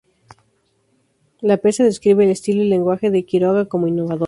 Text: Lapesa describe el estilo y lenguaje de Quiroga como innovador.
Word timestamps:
Lapesa 1.43 1.83
describe 1.83 2.23
el 2.23 2.31
estilo 2.31 2.63
y 2.63 2.67
lenguaje 2.69 3.11
de 3.11 3.23
Quiroga 3.23 3.65
como 3.67 3.85
innovador. 3.87 4.19